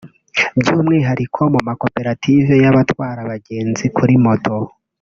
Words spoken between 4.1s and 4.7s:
Moto